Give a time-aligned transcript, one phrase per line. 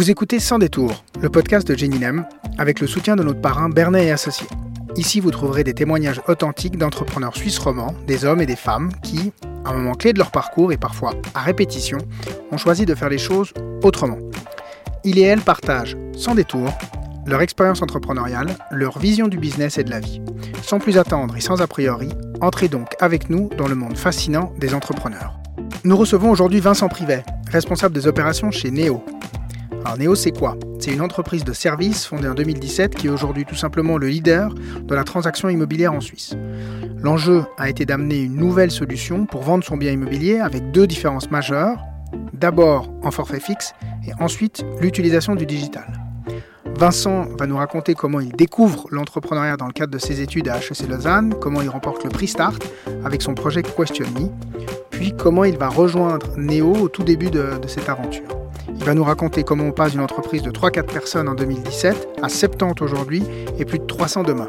[0.00, 2.24] Vous écoutez Sans détour, le podcast de Jenny Nem,
[2.56, 4.46] avec le soutien de notre parrain Bernet et Associés.
[4.96, 9.30] Ici, vous trouverez des témoignages authentiques d'entrepreneurs suisses romans, des hommes et des femmes qui,
[9.66, 11.98] à un moment clé de leur parcours et parfois à répétition,
[12.50, 13.52] ont choisi de faire les choses
[13.82, 14.16] autrement.
[15.04, 16.72] Il et elle partagent, sans détour,
[17.26, 20.22] leur expérience entrepreneuriale, leur vision du business et de la vie.
[20.62, 22.08] Sans plus attendre et sans a priori,
[22.40, 25.38] entrez donc avec nous dans le monde fascinant des entrepreneurs.
[25.84, 29.04] Nous recevons aujourd'hui Vincent Privet, responsable des opérations chez Neo.
[29.84, 30.56] Alors Neo c'est quoi?
[30.78, 34.54] C'est une entreprise de services fondée en 2017 qui est aujourd'hui tout simplement le leader
[34.54, 36.36] de la transaction immobilière en Suisse.
[37.02, 41.30] L'enjeu a été d'amener une nouvelle solution pour vendre son bien immobilier avec deux différences
[41.30, 41.78] majeures.
[42.34, 43.72] D'abord en forfait fixe
[44.06, 45.86] et ensuite l'utilisation du digital.
[46.78, 50.58] Vincent va nous raconter comment il découvre l'entrepreneuriat dans le cadre de ses études à
[50.58, 52.62] HEC Lausanne, comment il remporte le prix Start
[53.04, 54.28] avec son projet Question Me,
[54.90, 58.39] puis comment il va rejoindre Neo au tout début de, de cette aventure.
[58.80, 62.30] Il va nous raconter comment on passe d'une entreprise de 3-4 personnes en 2017 à
[62.30, 63.22] 70 aujourd'hui
[63.58, 64.48] et plus de 300 demain.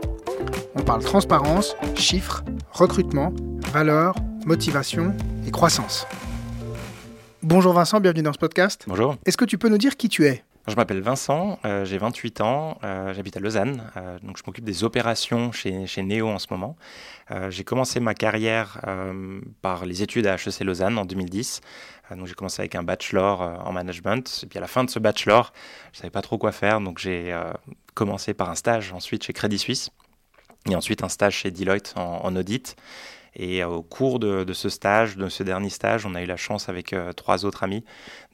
[0.74, 3.34] On parle transparence, chiffres, recrutement,
[3.74, 4.16] valeur,
[4.46, 5.14] motivation
[5.46, 6.08] et croissance.
[7.44, 8.86] Bonjour Vincent, bienvenue dans ce podcast.
[8.88, 9.18] Bonjour.
[9.26, 10.46] Est-ce que tu peux nous dire qui tu es?
[10.68, 14.64] Je m'appelle Vincent, euh, j'ai 28 ans, euh, j'habite à Lausanne, euh, donc je m'occupe
[14.64, 16.76] des opérations chez, chez Neo en ce moment.
[17.48, 18.82] J'ai commencé ma carrière
[19.62, 21.62] par les études à HEC Lausanne en 2010.
[22.12, 24.84] Euh, donc j'ai commencé avec un bachelor euh, en management, et puis à la fin
[24.84, 25.54] de ce bachelor,
[25.94, 27.52] je savais pas trop quoi faire, donc j'ai euh,
[27.94, 29.90] commencé par un stage ensuite chez Crédit Suisse,
[30.70, 32.76] et ensuite un stage chez Deloitte en, audit.
[33.34, 36.36] Et euh, au cours de, ce stage, de ce dernier stage, on a eu la
[36.36, 37.86] chance avec trois autres amis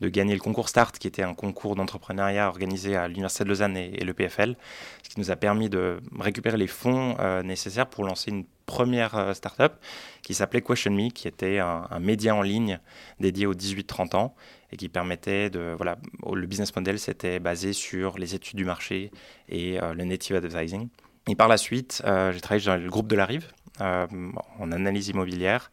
[0.02, 3.78] de gagner le concours Start, qui était un concours d'entrepreneuriat organisé à l'Université de Lausanne
[3.78, 4.58] et, le PFL,
[5.04, 9.34] ce qui nous a permis de récupérer les fonds nécessaires pour lancer une première euh,
[9.34, 9.74] start-up
[10.22, 12.80] qui s'appelait Question Me, qui était un, média en ligne
[13.20, 14.36] dédié aux 18-30 ans
[14.72, 15.98] et qui permettait de voilà
[16.32, 19.10] le business model c'était basé sur les études du marché
[19.50, 20.90] et euh, le native advertising.
[21.30, 23.48] Et par la suite, euh, j'ai travaillé dans le groupe de la Rive,
[23.80, 25.72] en analyse immobilière.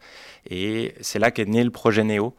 [0.50, 2.30] Et c'est là qu'est né le projet euh,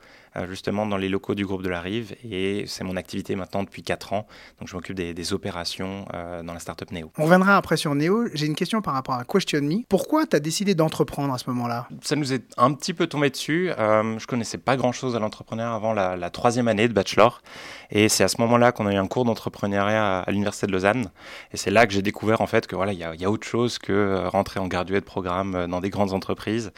[0.50, 2.16] justement dans les locaux du groupe de la Rive.
[2.29, 4.28] Et c'est mon activité maintenant depuis 4 ans.
[4.59, 7.12] Donc je m'occupe des, des, opérations euh, dans la startup Néo.
[7.18, 8.28] On reviendra après sur Néo.
[8.34, 9.84] J'ai une question par rapport à Question Me.
[9.90, 11.88] Pourquoi tu as décidé d'entreprendre à ce moment-là?
[12.01, 13.72] Ça nous est un petit peu tombé dessus.
[13.78, 17.41] Euh, je connaissais pas grand-chose à l'entrepreneur avant la, la, troisième année de bachelor.
[17.91, 20.72] Et c'est à ce moment-là qu'on a eu un cours d'entrepreneuriat à, à l'Université de
[20.72, 21.09] Lausanne.
[21.52, 23.47] Et c'est là que j'ai découvert en fait que voilà, il y, y, a autre
[23.47, 26.72] chose que euh, rentrer en gradué de programme dans des grandes entreprises.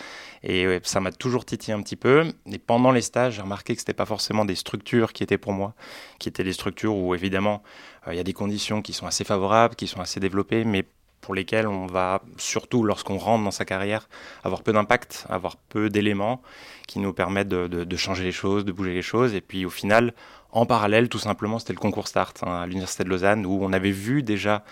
[0.49, 2.31] Et ça m'a toujours titillé un petit peu.
[2.49, 5.51] Et pendant les stages, j'ai remarqué que c'était pas forcément des structures qui étaient pour
[5.51, 5.73] moi,
[6.19, 7.61] qui étaient des structures où évidemment
[8.05, 10.85] il euh, y a des conditions qui sont assez favorables, qui sont assez développées, mais
[11.19, 14.07] pour lesquelles on va, surtout lorsqu'on rentre dans sa carrière,
[14.45, 16.41] avoir peu d'impact, avoir peu d'éléments
[16.87, 19.33] qui nous permettent de, changer les choses, de bouger les choses.
[19.33, 20.13] Et puis au final,
[20.51, 23.73] en parallèle, tout simplement, c'était le concours Start hein, à l'Université de Lausanne, où on
[23.73, 24.63] avait vu déjà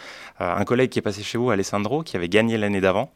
[0.41, 3.11] euh, un collègue qui est passé chez vous, Alessandro, qui avait gagné l'année d'avant.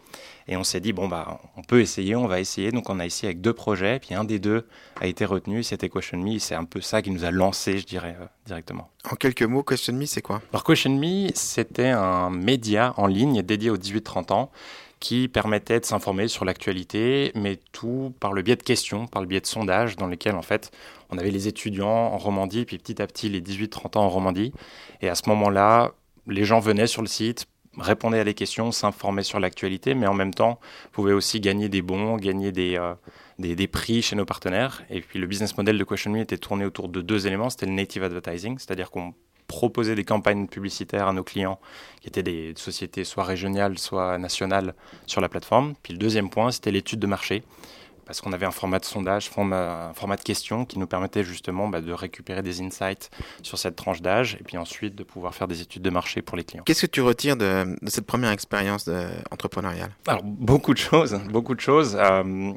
[0.48, 2.72] Et on s'est dit, bon, bah, on peut essayer, on va essayer.
[2.72, 4.68] Donc on a essayé avec deux projets, et puis un des deux
[5.00, 6.38] a été retenu, c'était Question Me.
[6.40, 8.90] C'est un peu ça qui nous a lancé, je dirais, euh, directement.
[9.10, 10.42] En quelques mots, Question Me, c'est quoi?
[10.52, 14.52] Alors Question Me, c'était un média en ligne dédié aux 18-30 ans
[15.00, 19.28] qui permettait de s'informer sur l'actualité, mais tout par le biais de questions, par le
[19.28, 20.72] biais de sondages, dans lesquels en fait
[21.10, 24.54] on avait les étudiants en Romandie, puis petit à petit les 18-30 ans en Romandie.
[25.02, 25.94] Et à ce moment-là,
[26.28, 30.14] les gens venaient sur le site, répondaient à des questions, s'informaient sur l'actualité, mais en
[30.14, 30.60] même temps
[30.92, 32.94] pouvaient aussi gagner des bons, gagner des, euh,
[33.38, 34.84] des, des, prix chez nos partenaires.
[34.90, 37.68] Et puis le business model de Question Me était tourné autour de deux éléments, c'était
[37.68, 39.14] le native advertising, c'est-à-dire qu'on
[39.50, 41.60] proposer des campagnes publicitaires à nos clients
[42.00, 44.76] qui étaient des sociétés soit régionales, soit nationales
[45.08, 45.74] sur la plateforme.
[45.84, 47.44] Puis le deuxième point, c'était l'étude de marché
[48.06, 51.68] parce qu'on avait un format de sondage, un format de questions qui nous permettait justement
[51.68, 53.12] bah, de récupérer des insights
[53.44, 56.38] sur cette tranche d'âge et puis ensuite de pouvoir faire des études de marché pour
[56.38, 56.64] les clients.
[56.66, 58.90] Qu'est-ce que tu retires de, de cette première expérience
[59.30, 59.92] entrepreneuriale?
[60.08, 61.96] Alors beaucoup de choses, beaucoup de choses.
[62.00, 62.54] Euh,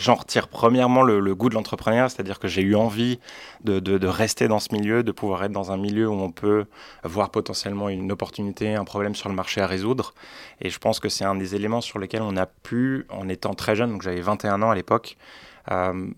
[0.00, 3.20] j'en retire premièrement le, goût de l'entrepreneuriat, c'est-à-dire que j'ai eu envie
[3.62, 6.64] de, rester dans ce milieu, de pouvoir être dans un milieu où on peut
[7.04, 10.14] voir potentiellement une opportunité, un problème sur le marché à résoudre.
[10.60, 13.54] Et je pense que c'est un des éléments sur lesquels on a pu, en étant
[13.54, 15.16] très jeune, donc j'avais 21 ans à l'époque,
[15.70, 16.10] euh,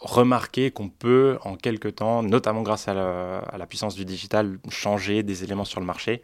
[0.00, 5.42] remarquer qu'on peut, en quelque temps, notamment grâce à la, puissance du digital, changer des
[5.42, 6.22] éléments sur le marché.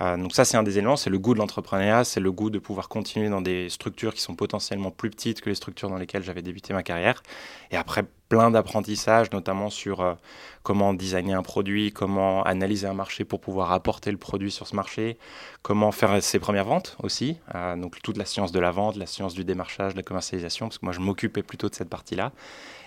[0.00, 2.50] Euh, donc ça, c'est un des éléments, c'est le goût de l'entrepreneuriat, c'est le goût
[2.50, 5.98] de pouvoir continuer dans des structures qui sont potentiellement plus petites que les structures dans
[5.98, 7.22] lesquelles j'avais débuté ma carrière.
[7.70, 10.14] Et après, plein d'apprentissages, notamment sur euh,
[10.62, 14.76] comment designer un produit, comment analyser un marché pour pouvoir apporter le produit sur ce
[14.76, 15.18] marché,
[15.62, 19.06] comment faire ses premières ventes aussi, euh, donc toute la science de la vente, la
[19.06, 22.32] science du démarchage, de la commercialisation, parce que moi je m'occupais plutôt de cette partie-là,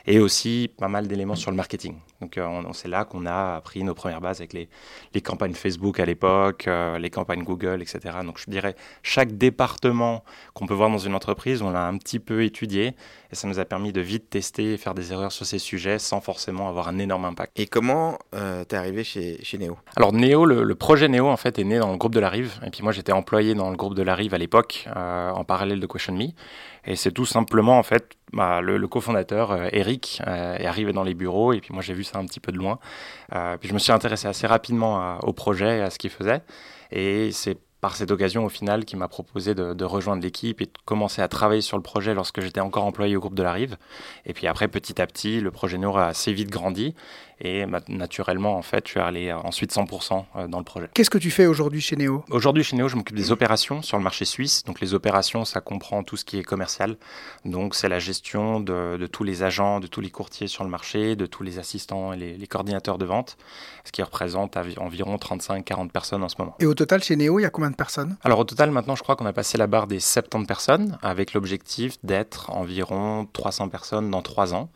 [0.05, 1.95] et aussi pas mal d'éléments sur le marketing.
[2.21, 4.69] Donc euh, on, c'est là qu'on a appris nos premières bases avec les,
[5.13, 8.17] les campagnes Facebook à l'époque, euh, les campagnes Google, etc.
[8.25, 10.23] Donc je dirais chaque département
[10.53, 12.95] qu'on peut voir dans une entreprise, on l'a un petit peu étudié
[13.31, 15.99] et ça nous a permis de vite tester et faire des erreurs sur ces sujets
[15.99, 17.57] sans forcément avoir un énorme impact.
[17.59, 19.77] Et comment euh, t'es arrivé chez, chez Neo?
[19.95, 22.59] Alors Neo, le, projet Neo en fait est né dans le groupe de la Rive
[22.65, 25.79] et puis moi j'étais employé dans le groupe de la Rive à l'époque en parallèle
[25.79, 26.27] de Question Me
[26.85, 31.03] et c'est tout simplement en fait bah, le, cofondateur euh, Eric euh, est arrivé dans
[31.03, 32.79] les bureaux et puis moi j'ai vu ça un petit peu de loin.
[33.35, 36.41] Euh, puis je me suis intéressé assez rapidement au projet et à ce qu'il faisait.
[36.91, 40.71] Et c'est par cette occasion, au final, qui m'a proposé de, rejoindre l'équipe et de
[40.85, 43.75] commencer à travailler sur le projet lorsque j'étais encore employé au groupe de la Rive.
[44.25, 46.95] Et puis après, petit à petit, le projet Neo a assez vite grandi.
[47.45, 50.89] Et naturellement, en fait, je suis allé ensuite 100% euh, dans le projet.
[50.93, 52.23] Qu'est-ce que tu fais aujourd'hui chez Neo?
[52.29, 54.63] Aujourd'hui, chez Neo, je m'occupe des opérations sur le marché suisse.
[54.63, 56.95] Donc, les opérations, ça comprend tout ce qui est commercial.
[57.43, 61.17] Donc, c'est la gestion de, tous les agents, de tous les courtiers sur le marché,
[61.17, 63.35] de tous les assistants et les, coordinateurs de vente,
[63.83, 66.55] ce qui représente environ 35-40 personnes en ce moment.
[66.59, 68.15] Et au total, chez Neo, il y a combien de personnes?
[68.23, 71.33] Alors, au total, maintenant, je crois qu'on a passé la barre des 70 personnes avec
[71.33, 74.69] l'objectif d'être environ 300 personnes dans 3 ans.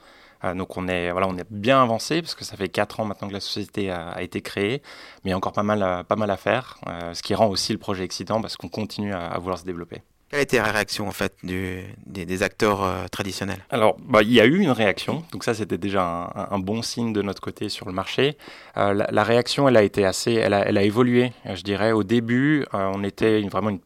[0.44, 3.06] Euh, donc on est, voilà, on est bien avancé parce que ça fait 4 ans
[3.06, 4.82] maintenant que la société a, été créée,
[5.24, 7.36] mais il y a encore pas mal, à, pas mal à faire, euh, ce qui
[7.36, 10.02] rend aussi le projet excitant parce qu'on continue à, vouloir se développer.
[10.30, 13.64] Quelle a été la réaction en fait du, des, acteurs euh, traditionnels?
[13.70, 17.14] Alors, bah, il y a eu une réaction, donc ça c'était déjà un, bon signe
[17.14, 18.38] de notre côté sur le marché.
[18.76, 21.94] la, réaction, elle a été assez, elle a, elle a évolué, je dirais.
[21.94, 23.80] Au début, on était vraiment une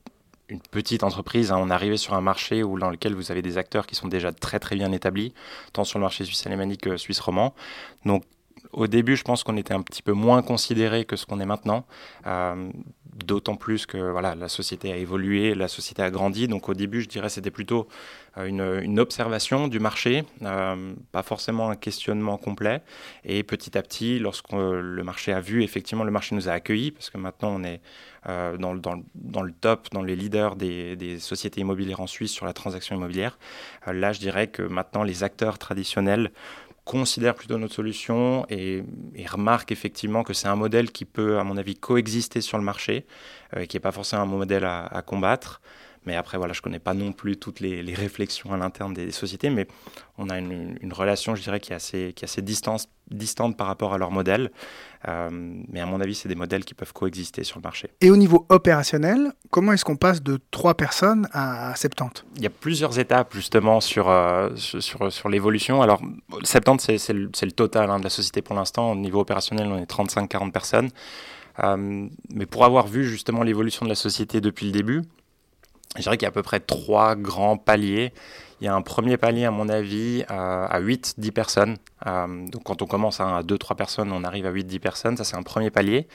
[0.52, 3.58] une petite entreprise, hein, on arrivait sur un marché où, dans lequel vous avez des
[3.58, 5.34] acteurs qui sont déjà très très bien établis,
[5.72, 7.56] tant sur le marché suisse alémanique que suisse roman.
[8.06, 8.24] Donc
[8.74, 11.46] au début, je pense qu'on était un petit peu moins considéré que ce qu'on est
[11.46, 11.86] maintenant.
[12.26, 12.72] Euh,
[13.26, 16.48] d'autant plus que voilà, la société a évolué, la société a grandi.
[16.48, 17.88] Donc au début, je dirais c'était plutôt
[18.38, 22.82] euh, une, observation du marché, euh, pas forcément un questionnement complet.
[23.26, 26.92] Et petit à petit, lorsque le marché a vu, effectivement, le marché nous a accueillis,
[26.92, 27.82] parce que maintenant on est
[28.28, 28.76] dans,
[29.16, 32.96] dans, le top, dans les leaders des, des, sociétés immobilières en Suisse sur la transaction
[32.96, 33.40] immobilière.
[33.88, 36.32] là, je dirais que maintenant les acteurs traditionnels
[36.92, 38.84] considère plutôt notre solution et,
[39.30, 43.06] remarque effectivement que c'est un modèle qui peut, à mon avis, coexister sur le marché,
[43.56, 45.62] euh, qui n'est pas forcément un modèle à combattre.
[46.06, 49.12] Mais après, voilà, je ne connais pas non plus toutes les, réflexions à l'interne des,
[49.12, 49.68] sociétés, mais
[50.18, 53.68] on a une, relation, je dirais, qui est assez, qui est assez distante, distante par
[53.68, 54.52] rapport à leur modèle.
[55.08, 57.90] Euh, mais à mon avis, c'est des modèles qui peuvent coexister sur le marché.
[58.02, 62.48] Et au niveau opérationnel, comment est-ce qu'on passe de 3 personnes à 70 Il y
[62.48, 65.82] a plusieurs étapes justement sur, euh, sur, sur l'évolution.
[65.82, 66.02] Alors,
[66.44, 68.92] 70, c'est le, le, total hein, de la société pour l'instant.
[68.92, 70.90] Au niveau opérationnel, on est 35-40 personnes.
[71.64, 75.02] Euh, mais pour avoir vu justement l'évolution de la société depuis le début,
[75.98, 78.14] je dirais qu'il y a à peu près trois grands paliers.
[78.62, 81.78] Il y a un premier palier, à mon avis, à 8-10 personnes.
[82.06, 85.18] Euh, donc quand on commence à 2-3 personnes, on arrive à 8-10 personnes.
[85.18, 86.08] Ça, c'est un premier palier.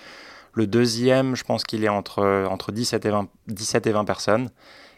[0.52, 4.50] Le deuxième, je pense qu'il est entre, entre 17, et 20, 17 et 20 personnes.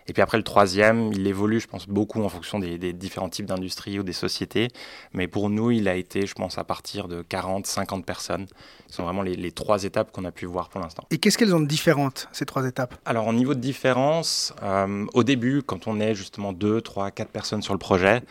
[0.08, 3.44] Et puis après, le troisième, il évolue, je pense, beaucoup en fonction des, différents types
[3.44, 4.68] d'industries ou des sociétés.
[5.12, 8.46] Mais pour nous, il a été, je pense, à partir de 40, 50 personnes.
[8.88, 11.04] Ce sont vraiment les, trois étapes qu'on a pu voir pour l'instant.
[11.10, 12.94] Et qu'est-ce qu'elles ont de différentes, ces trois étapes?
[13.04, 17.28] Alors, au niveau de différence, euh, au début, quand on est justement 2, 3, 4
[17.28, 18.22] personnes sur le projet,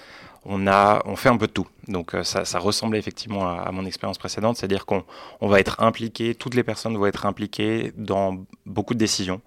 [0.46, 1.68] on, a, on fait un peu de tout.
[1.88, 5.04] Donc euh, ça, ça ressemblait effectivement à, à mon expérience précédente, c'est-à-dire qu'on
[5.42, 9.42] on va être impliqué, toutes les personnes vont être impliquées dans beaucoup de décisions.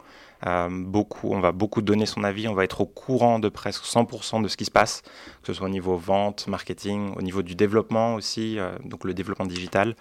[0.47, 3.85] Euh, beaucoup, on va beaucoup donner son avis, on va être au courant de presque
[3.85, 5.03] 100% de ce qui se passe,
[5.43, 9.15] que ce soit au niveau vente, marketing, au niveau du développement aussi, euh, donc le
[9.15, 9.97] développement digital.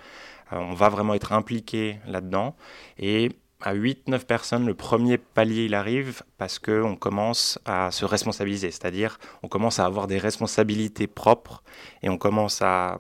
[0.53, 2.55] Euh, on va vraiment être impliqué là-dedans.
[2.97, 3.31] Et
[3.61, 9.19] à 8-9 personnes, le premier palier, il arrive parce qu'on commence à se responsabiliser, c'est-à-dire
[9.43, 11.61] on commence à avoir des responsabilités propres
[12.01, 12.97] et on commence à,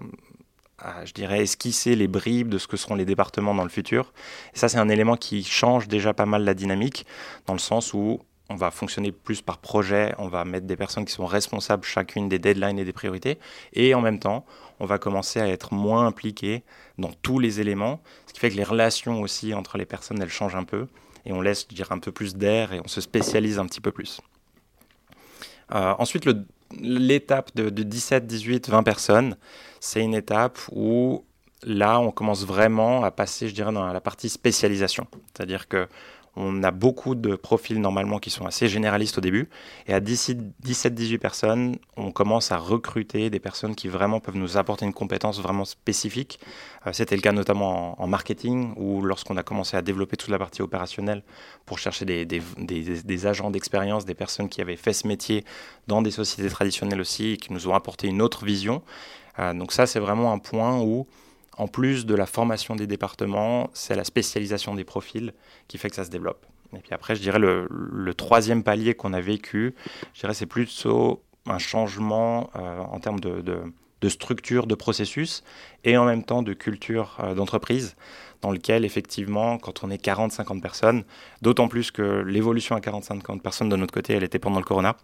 [1.05, 4.13] je dirais, esquisser les bribes de ce que seront les départements dans le futur.
[4.53, 7.05] Et ça, c'est un élément qui change déjà pas mal la dynamique,
[7.45, 8.19] dans le sens où
[8.49, 12.29] on va fonctionner plus par projet, on va mettre des personnes qui sont responsables chacune
[12.29, 13.37] des deadlines et des priorités,
[13.73, 14.45] et en même temps,
[14.79, 16.63] on va commencer à être moins impliqué
[16.97, 20.29] dans tous les éléments, ce qui fait que les relations aussi entre les personnes, elles
[20.29, 20.87] changent un peu,
[21.25, 23.81] et on laisse, je dirais, un peu plus d'air, et on se spécialise un petit
[23.81, 24.19] peu plus.
[25.75, 26.25] Euh, ensuite,
[26.79, 29.37] l'étape de, de 17, 18, 20 personnes,
[29.79, 31.23] c'est une étape où
[31.63, 35.07] là, on commence vraiment à passer, je dirais, dans la partie spécialisation.
[35.33, 35.87] C'est-à-dire que
[36.41, 39.49] on a beaucoup de profils normalement qui sont assez généralistes au début.
[39.87, 44.85] Et à 17-18 personnes, on commence à recruter des personnes qui vraiment peuvent nous apporter
[44.85, 46.39] une compétence vraiment spécifique.
[46.87, 50.39] Euh, c'était le cas notamment en, marketing, ou lorsqu'on a commencé à développer toute la
[50.39, 51.23] partie opérationnelle
[51.65, 55.43] pour chercher des, agents d'expérience, des personnes qui avaient fait ce métier
[55.87, 58.81] dans des sociétés traditionnelles aussi, et qui nous ont apporté une autre vision.
[59.39, 61.05] Euh, donc ça, c'est vraiment un point où
[61.59, 65.33] en plus de la formation des départements, c'est la spécialisation des profils
[65.67, 66.45] qui fait que ça se développe.
[66.73, 69.75] Et puis après, je dirais le, troisième palier qu'on a vécu,
[70.13, 75.43] je dirais c'est plutôt un changement euh, en termes de, structure, de processus
[75.83, 77.97] et en même temps de culture euh, d'entreprise
[78.41, 81.03] dans lequel effectivement, quand on est 40-50 personnes,
[81.41, 84.95] d'autant plus que l'évolution à 40-50 personnes de notre côté, elle était pendant le corona.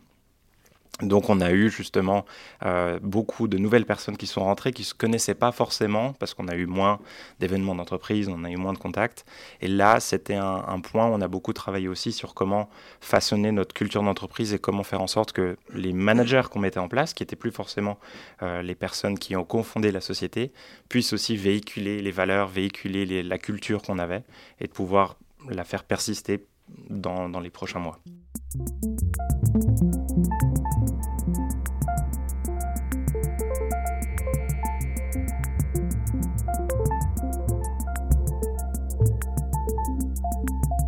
[1.01, 2.25] Donc on a eu justement
[2.63, 6.33] euh, beaucoup de nouvelles personnes qui sont rentrées, qui ne se connaissaient pas forcément, parce
[6.33, 6.99] qu'on a eu moins
[7.39, 9.25] d'événements d'entreprise, on a eu moins de contacts.
[9.59, 12.69] Et là, c'était un, point où on a beaucoup travaillé aussi sur comment
[13.01, 16.87] façonner notre culture d'entreprise et comment faire en sorte que les managers qu'on mettait en
[16.87, 17.97] place, qui n'étaient plus forcément
[18.41, 20.53] euh, les personnes qui ont confondé la société,
[20.87, 24.23] puissent aussi véhiculer les valeurs, véhiculer la culture qu'on avait
[24.61, 25.17] et de pouvoir
[25.49, 26.45] la faire persister
[26.89, 27.99] dans, dans les prochains mois.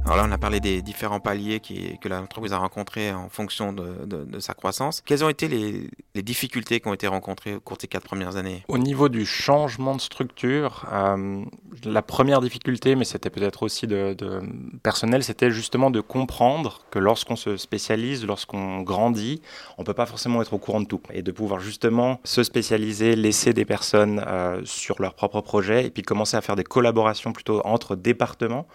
[0.07, 3.73] Alors là, on a parlé des différents paliers qui, que l'entreprise a rencontrés en fonction
[3.73, 5.01] de, de, sa croissance.
[5.05, 8.05] Quelles ont été les, les, difficultés qui ont été rencontrées au cours de ces quatre
[8.05, 8.63] premières années?
[8.69, 11.43] Au niveau du changement de structure, euh,
[11.83, 14.39] la première difficulté, mais c'était peut-être aussi de, de
[14.81, 19.41] personnel, c'était justement de comprendre que lorsqu'on se spécialise, lorsqu'on grandit,
[19.77, 21.01] on peut pas forcément être au courant de tout.
[21.11, 25.89] Et de pouvoir justement se spécialiser, laisser des personnes euh, sur leur propre projet et
[25.89, 28.67] puis commencer à faire des collaborations plutôt entre départements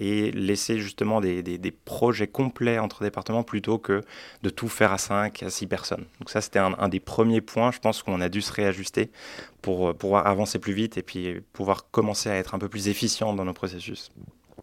[0.00, 4.02] et laisser justement des, des, projets complets entre départements plutôt que
[4.42, 6.06] de tout faire à 5, à 6 personnes.
[6.18, 9.10] Donc ça, c'était un, un, des premiers points, je pense qu'on a dû se réajuster
[9.60, 12.88] pour euh, pouvoir avancer plus vite et puis pouvoir commencer à être un peu plus
[12.88, 14.10] efficient dans nos processus.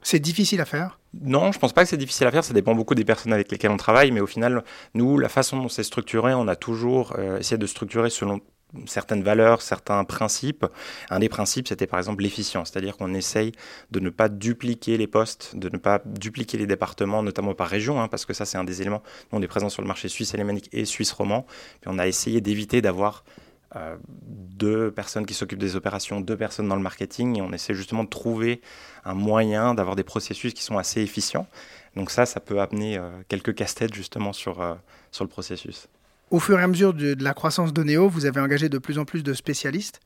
[0.01, 0.99] C'est difficile à faire?
[1.21, 2.43] Non, je pense pas que c'est difficile à faire.
[2.43, 4.11] Ça dépend beaucoup des personnes avec lesquelles on travaille.
[4.11, 4.63] Mais au final,
[4.93, 8.39] nous, la façon dont c'est structuré, on a toujours euh, essayé de structurer selon
[8.85, 10.65] certaines valeurs, certains principes.
[11.09, 13.51] Un des principes, c'était par exemple l'efficience, c'est-à-dire qu'on essaye
[13.91, 18.01] de ne pas dupliquer les postes, de ne pas dupliquer les départements, notamment par région,
[18.01, 19.03] hein, parce que ça c'est un des éléments.
[19.31, 21.45] on est présent sur le marché suisse alémanique et suisse roman,
[21.81, 23.23] puis on a essayé d'éviter d'avoir
[23.75, 27.73] euh, deux personnes qui s'occupent des opérations, deux personnes dans le marketing, et on essaie
[27.73, 28.61] justement de trouver
[29.03, 31.47] un moyen d'avoir des processus qui sont assez efficients.
[31.95, 34.75] Donc ça, ça peut amener euh, quelques casse-têtes justement sur, euh,
[35.11, 35.89] sur le processus.
[36.29, 38.99] Au fur et à mesure de, la croissance de Neo, vous avez engagé de plus
[38.99, 40.01] en plus de spécialistes.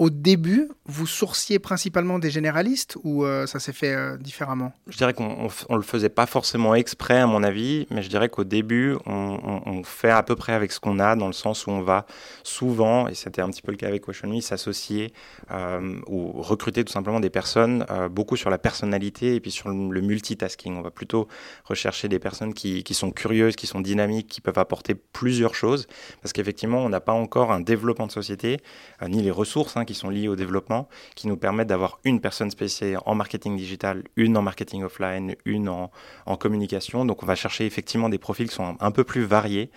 [0.00, 4.72] Au début, vous sourciez principalement des généralistes ou euh, ça s'est fait euh, différemment?
[4.86, 8.30] Je dirais qu'on ne le faisait pas forcément exprès, à mon avis, mais je dirais
[8.30, 11.70] qu'au début, on, fait à peu près avec ce qu'on a, dans le sens où
[11.70, 12.06] on va
[12.44, 15.12] souvent, et c'était un petit peu le cas avec Me, s'associer
[15.50, 20.00] euh, ou recruter tout simplement des personnes beaucoup sur la personnalité et puis sur le,
[20.00, 20.76] multitasking.
[20.76, 21.28] On va plutôt
[21.64, 25.86] rechercher des personnes qui, qui, sont curieuses, qui sont dynamiques, qui peuvent apporter plusieurs choses,
[26.22, 28.60] parce qu'effectivement, on n'a pas encore un développement de société,
[29.06, 32.50] ni les ressources hein, qui sont liés au développement, qui nous permettent d'avoir une personne
[32.50, 35.90] spécialisée en marketing digital, une en marketing offline, une en,
[36.38, 37.04] communication.
[37.04, 39.70] Donc on va chercher effectivement des profils qui sont un, peu plus variés.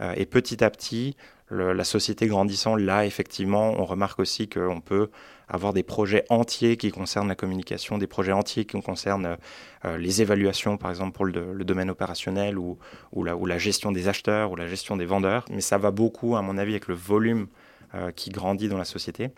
[0.00, 1.16] Euh, et petit à petit,
[1.50, 5.10] la société grandissant, là, effectivement, on remarque aussi qu'on peut
[5.48, 9.36] avoir des projets entiers qui concernent la communication, des projets entiers qui concernent
[9.84, 12.78] euh, les évaluations, par exemple, pour le, domaine opérationnel ou,
[13.16, 15.44] la, gestion des acheteurs ou la gestion des vendeurs.
[15.50, 17.48] Mais ça va beaucoup, à mon avis, avec le volume
[17.96, 19.30] euh, qui grandit dans la société.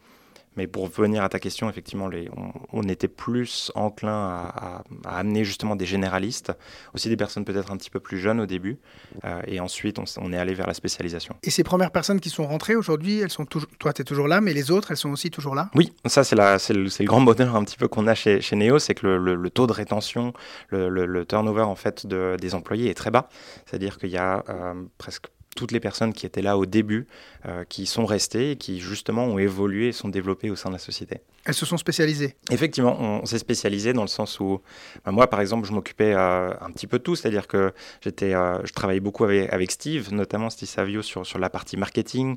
[0.57, 2.29] Mais pour revenir à ta question, effectivement, les,
[2.73, 6.53] on, était plus enclin à, amener justement des généralistes,
[6.95, 8.79] aussi des personnes peut-être un petit peu plus jeunes au début,
[9.25, 11.37] euh, et ensuite on, est allé vers la spécialisation.
[11.43, 14.29] Et ces premières personnes qui sont rentrées aujourd'hui, elles sont toujours, toi tu es toujours
[14.29, 15.71] là, mais les autres, elles sont aussi toujours là?
[15.75, 18.15] Oui, ça c'est, la, c'est, le, c'est le grand bonheur un petit peu qu'on a
[18.15, 20.33] chez, chez Neo, c'est que le, le, taux de rétention,
[20.71, 23.29] le, turnover en fait de, des employés est très bas,
[23.67, 27.07] c'est-à-dire qu'il y a euh, presque toutes les personnes qui étaient là au début,
[27.47, 30.75] euh, qui sont restées et qui justement ont évolué et sont développées au sein de
[30.75, 31.21] la société.
[31.45, 34.61] Elles se sont spécialisées Effectivement, on, s'est spécialisé dans le sens où,
[35.05, 38.35] bah, moi par exemple, je m'occupais euh, un petit peu de tout, c'est-à-dire que j'étais,
[38.35, 42.37] euh, je travaillais beaucoup avec, Steve, notamment Steve Savio sur, sur la partie marketing.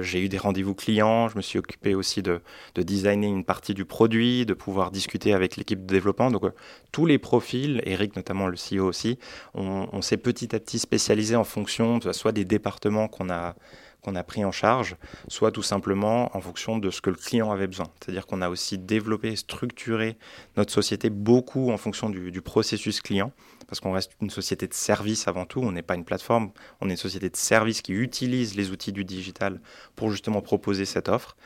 [0.00, 2.40] j'ai eu des rendez-vous clients, je me suis occupé aussi de,
[2.74, 6.30] de designer une partie du produit, de pouvoir discuter avec l'équipe de développement.
[6.30, 6.44] Donc
[6.92, 9.18] tous les profils, Eric notamment le CEO aussi,
[9.54, 13.54] on, on s'est petit à petit spécialisé en fonction soit des départements qu'on a
[14.02, 14.96] qu'on a pris en charge,
[15.28, 17.86] soit tout simplement en fonction de ce que le client avait besoin.
[18.00, 20.18] C'est-à-dire qu'on a aussi développé structuré
[20.56, 23.32] notre société beaucoup en fonction du, processus client,
[23.68, 26.88] parce qu'on reste une société de service avant tout, on n'est pas une plateforme, on
[26.88, 29.60] est une société de service qui utilise les outils du digital
[29.94, 31.36] pour justement proposer cette offre,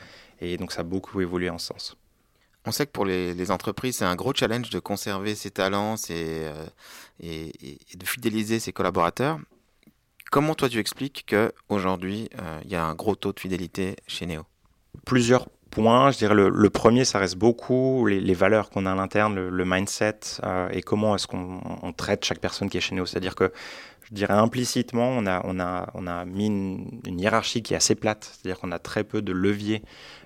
[0.41, 1.97] et donc ça a beaucoup évolué en ce sens.
[2.65, 6.65] On sait que pour les, entreprises, c'est un gros challenge de conserver ses talents euh,
[7.21, 7.53] et,
[7.95, 9.39] de fidéliser ses collaborateurs.
[10.31, 14.25] Comment toi tu expliques qu'aujourd'hui, euh, il y a un gros taux de fidélité chez
[14.25, 14.43] Neo?
[15.05, 16.11] Plusieurs points.
[16.11, 20.19] Je dirais le, premier, ça reste beaucoup les, valeurs qu'on a à l'interne, le, mindset
[20.43, 23.05] euh, et comment est-ce qu'on traite chaque personne qui est chez Neo.
[23.05, 23.51] C'est-à-dire que
[24.09, 27.95] je dirais implicitement, on a, on a, on a mis une, hiérarchie qui est assez
[27.95, 29.81] plate, c'est-à-dire qu'on a très peu de leviers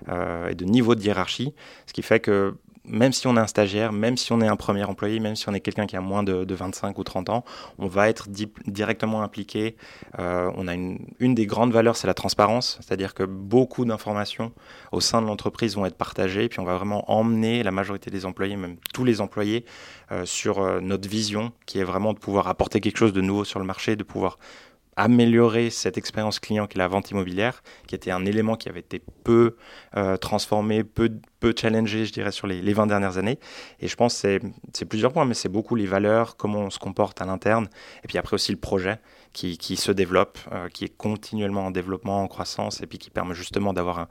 [0.08, 1.52] euh, et de niveau de hiérarchie,
[1.86, 4.56] ce qui fait que même si on est un stagiaire, même si on est un
[4.56, 7.44] premier employé, même si on est quelqu'un qui a moins de, 25 ou 30 ans,
[7.78, 9.76] on va être directement impliqué.
[10.18, 14.52] Euh, on a une, des grandes valeurs, c'est la transparence, c'est-à-dire que beaucoup d'informations
[14.90, 18.26] au sein de l'entreprise vont être partagées, puis on va vraiment emmener la majorité des
[18.26, 19.64] employés, même tous les employés,
[20.10, 23.44] euh, sur euh, notre vision, qui est vraiment de pouvoir apporter quelque chose de nouveau
[23.44, 24.38] sur le marché, de pouvoir
[24.96, 28.80] améliorer cette expérience client qui est la vente immobilière, qui était un élément qui avait
[28.80, 29.56] été peu
[30.20, 31.10] transformé, peu,
[31.42, 33.40] peu challengé, je dirais, sur les, les 20 dernières années.
[33.80, 34.38] Et je pense que
[34.72, 37.68] c'est plusieurs points, mais c'est beaucoup les valeurs, comment on se comporte à l'interne,
[38.04, 39.00] et puis après aussi le projet
[39.32, 43.10] qui, qui se développe, euh, qui est continuellement en développement, en croissance, et puis qui
[43.10, 44.06] permet justement d'avoir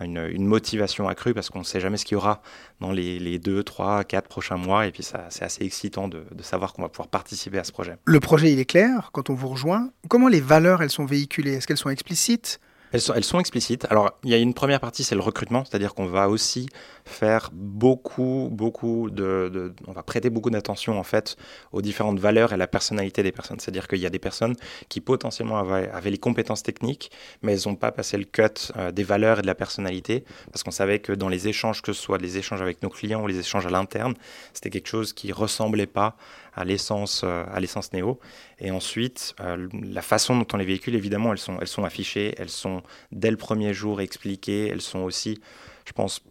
[0.00, 2.42] une, motivation accrue, parce qu'on ne sait jamais ce qu'il y aura
[2.80, 6.42] dans les, les 2, 3, 4 prochains mois, et puis c'est assez excitant de, de
[6.44, 7.96] savoir qu'on va pouvoir participer à ce projet.
[8.04, 9.90] Le projet, il est clair quand on vous rejoint.
[10.08, 11.54] Comment les valeurs, elles sont véhiculées?
[11.54, 12.60] Est-ce qu'elles sont explicites?
[12.92, 13.86] Elles sont, explicites.
[13.90, 16.68] Alors, il y a une première partie, c'est le recrutement, c'est-à-dire qu'on va aussi
[17.04, 21.36] faire beaucoup, beaucoup de, on va prêter beaucoup d'attention en fait
[21.72, 23.60] aux différentes valeurs et à la personnalité des personnes.
[23.60, 24.54] C'est-à-dire qu'il y a des personnes
[24.88, 27.10] qui potentiellement avaient, avaient les compétences techniques,
[27.42, 30.62] mais elles n'ont pas passé le cut euh, des valeurs et de la personnalité, parce
[30.62, 33.26] qu'on savait que dans les échanges, que ce soit les échanges avec nos clients ou
[33.26, 34.14] les échanges à l'interne,
[34.52, 36.16] c'était quelque chose qui ressemblait pas
[36.58, 38.18] à l'essence euh, à l'essence néo.
[38.58, 42.34] Et ensuite, euh, la façon dont on les véhicule, évidemment, elles sont, elles sont affichées,
[42.36, 45.40] elles sont dès le premier jour expliquées, elles sont aussi,
[45.86, 46.22] je pense,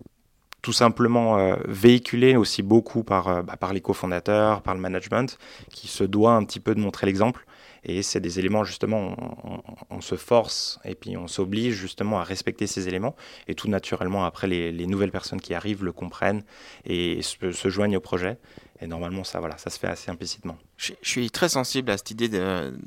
[0.62, 5.38] tout simplement euh, véhiculées aussi beaucoup par, bah, par les cofondateurs, par le management,
[5.72, 7.46] qui se doit un petit peu de montrer l'exemple.
[7.84, 9.16] Et c'est des éléments, justement,
[9.90, 13.16] on, se force et puis on s'oblige justement à respecter ces éléments.
[13.48, 16.44] Et tout naturellement, après, les, nouvelles personnes qui arrivent le comprennent
[16.84, 18.40] et se joignent au projet.
[18.82, 20.58] Et normalement, ça, voilà, ça se fait assez implicitement.
[20.78, 22.78] Je, suis très sensible à cette idée de,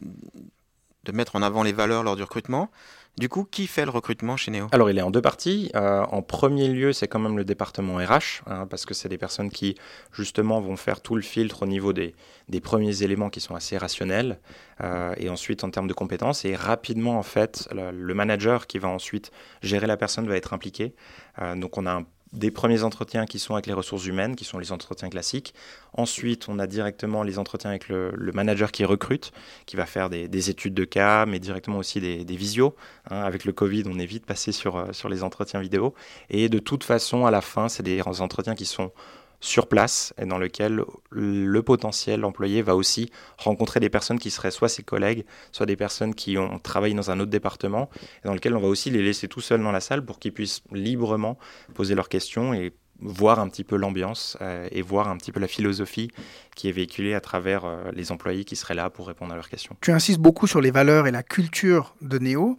[1.05, 2.71] de mettre en avant les valeurs lors du recrutement.
[3.19, 4.69] Du coup, qui fait le recrutement chez Neo?
[4.73, 5.71] Alors, il est en deux parties.
[5.75, 9.19] Euh, en premier lieu, c'est quand même le département RH, hein, parce que c'est des
[9.19, 9.75] personnes qui,
[10.13, 12.15] justement, vont faire tout le filtre au niveau des,
[12.49, 14.39] des premiers éléments qui sont assez rationnels,
[14.81, 16.45] euh, et ensuite en termes de compétences.
[16.45, 20.95] Et rapidement, en fait, le, manager qui va ensuite gérer la personne va être impliqué.
[21.43, 24.45] Euh, donc, on a un des premiers entretiens qui sont avec les ressources humaines, qui
[24.45, 25.55] sont les entretiens classiques.
[25.93, 29.33] Ensuite, on a directement les entretiens avec le, manager qui recrute,
[29.67, 32.75] qui va faire des, études de cas, mais directement aussi des, visios.
[33.11, 33.23] Hein.
[33.23, 35.95] avec le Covid, on est vite passé sur, euh, sur les entretiens vidéo.
[36.31, 38.93] Et de toute façon, à la fin, c'est des entretiens qui sont
[39.41, 44.51] sur place et dans lequel le potentiel employé va aussi rencontrer des personnes qui seraient
[44.51, 47.89] soit ses collègues, soit des personnes qui ont travaillé dans un autre département,
[48.23, 50.33] et dans lequel on va aussi les laisser tout seuls dans la salle pour qu'ils
[50.33, 51.39] puissent librement
[51.75, 52.73] poser leurs questions et
[53.03, 56.11] voir un petit peu l'ambiance euh, et voir un petit peu la philosophie
[56.55, 59.49] qui est véhiculée à travers euh, les employés qui seraient là pour répondre à leurs
[59.49, 59.77] questions.
[59.81, 62.59] Tu insistes beaucoup sur les valeurs et la culture de Néo.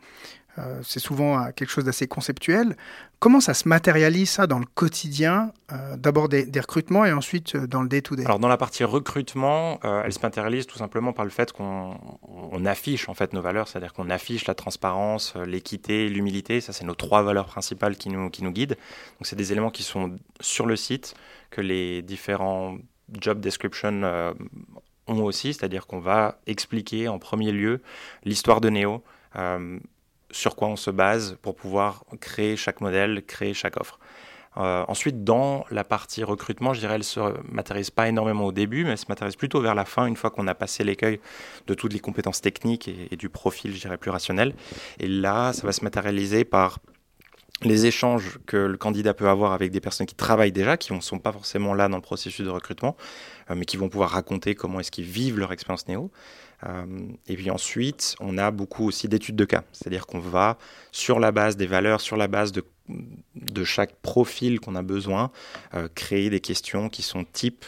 [0.61, 2.75] Euh, c'est souvent quelque chose d'assez conceptuel.
[3.19, 7.67] Comment ça se matérialise ça dans le quotidien euh, D'abord des, recrutements et ensuite euh,
[7.67, 8.25] dans le day-to-day?
[8.25, 11.95] Alors dans la partie recrutement, elle se matérialise tout simplement par le fait qu'on
[12.65, 16.61] affiche en fait nos valeurs, c'est-à-dire qu'on affiche la transparence, l'équité, l'humilité.
[16.61, 18.77] Ça c'est nos trois valeurs principales qui nous, qui nous guident.
[19.19, 21.15] Donc c'est des éléments qui sont sur le site
[21.49, 22.77] que les différents
[23.19, 24.33] job descriptions
[25.07, 27.81] ont aussi, c'est-à-dire qu'on va expliquer en premier lieu
[28.23, 29.03] l'histoire de Neo
[30.31, 33.99] sur quoi on se base pour pouvoir créer chaque modèle, créer chaque offre.
[34.57, 38.83] Euh, ensuite, dans la partie recrutement, je dirais, elle se matérialise pas énormément au début,
[38.83, 41.19] mais elle se matérialise plutôt vers la fin, une fois qu'on a passé l'écueil
[41.67, 44.53] de toutes les compétences techniques et, du profil, je dirais, plus rationnel.
[44.99, 46.79] Et là, ça va se matérialiser par
[47.63, 50.99] les échanges que le candidat peut avoir avec des personnes qui travaillent déjà, qui ne
[50.99, 52.97] sont pas forcément là dans le processus de recrutement,
[53.49, 56.11] euh, mais qui vont pouvoir raconter comment est-ce qu'ils vivent leur expérience néo.
[56.65, 56.85] Euh,
[57.27, 60.57] et puis ensuite, on a beaucoup aussi d'études de cas, c'est-à-dire qu'on va,
[60.91, 62.63] sur la base des valeurs, sur la base de,
[63.63, 65.31] chaque profil qu'on a besoin,
[65.73, 67.65] euh, créer des questions qui sont types,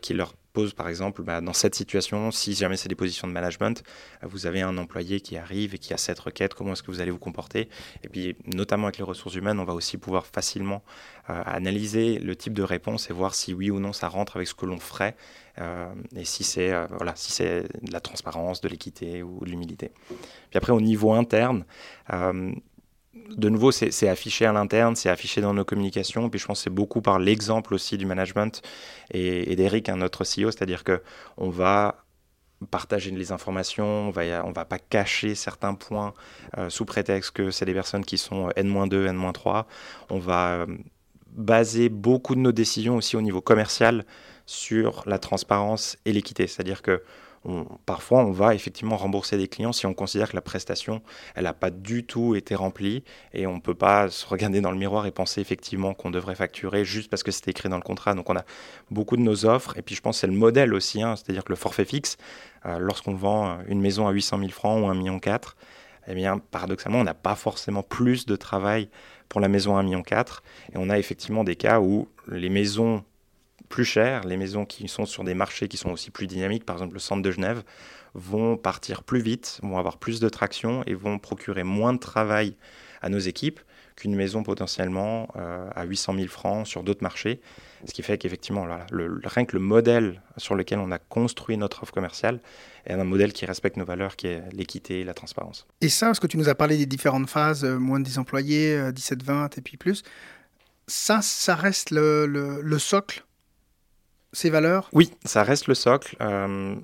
[0.00, 3.32] qui leur pose par exemple, bah, dans cette situation, si jamais c'est des positions de
[3.32, 3.82] management,
[4.22, 7.02] vous avez un employé qui arrive et qui a cette requête, comment est-ce que vous
[7.02, 7.68] allez vous comporter?
[8.04, 10.82] Et puis, notamment avec les ressources humaines, on va aussi pouvoir facilement
[11.26, 14.54] analyser le type de réponse et voir si oui ou non ça rentre avec ce
[14.54, 15.16] que l'on ferait
[16.14, 19.90] et si c'est voilà, si c'est de la transparence, de l'équité ou de l'humilité.
[20.50, 21.64] Puis après, au niveau interne,
[23.30, 26.28] de nouveau, c'est affiché à l'interne, c'est affiché dans nos communications.
[26.28, 28.62] Puis je pense que c'est beaucoup par l'exemple aussi du management
[29.10, 31.02] et, d'Eric, hein, notre CEO, c'est-à-dire que
[31.36, 32.04] on va
[32.70, 36.14] partager les informations, on va, on va pas cacher certains points
[36.56, 39.64] euh, sous prétexte que c'est des personnes qui sont N-2, N-3.
[40.10, 40.66] On va euh,
[41.32, 44.06] baser beaucoup de nos décisions aussi au niveau commercial
[44.46, 47.02] sur la transparence et l'équité, c'est-à-dire que
[47.84, 51.02] parfois, on va effectivement rembourser des clients si on considère que la prestation,
[51.34, 54.70] elle n'a pas du tout été remplie et on ne peut pas se regarder dans
[54.70, 57.82] le miroir et penser effectivement qu'on devrait facturer juste parce que c'était écrit dans le
[57.82, 58.14] contrat.
[58.14, 58.44] Donc, on a
[58.90, 61.44] beaucoup de nos offres et puis je pense que c'est le modèle aussi, hein, c'est-à-dire
[61.44, 62.16] que le forfait fixe,
[62.66, 65.20] euh, lorsqu'on vend une maison à 800 000 francs ou 1,4 million,
[66.06, 68.88] eh bien, paradoxalement, on n'a pas forcément plus de travail
[69.28, 70.02] pour la maison à 1,4 million.
[70.72, 73.04] Et on a effectivement des cas où les maisons
[73.68, 76.76] plus chères, les maisons qui sont sur des marchés qui sont aussi plus dynamiques, par
[76.76, 77.62] exemple le centre de Genève,
[78.14, 82.56] vont partir plus vite, vont avoir plus de traction et vont procurer moins de travail
[83.02, 83.60] à nos équipes
[83.96, 87.40] qu'une maison potentiellement euh, à 800 000 francs sur d'autres marchés.
[87.86, 91.82] Ce qui fait qu'effectivement, le, rien que le modèle sur lequel on a construit notre
[91.82, 92.40] offre commerciale
[92.86, 95.66] est un modèle qui respecte nos valeurs, qui est l'équité et la transparence.
[95.80, 98.18] Et ça, parce que tu nous as parlé des différentes phases, euh, moins de 10
[98.18, 100.02] employés, 17-20 euh, et puis plus,
[100.86, 103.23] ça, ça reste le socle
[104.34, 104.88] ces valeurs?
[104.92, 106.16] Oui, ça reste le socle.
[106.20, 106.74] Euh,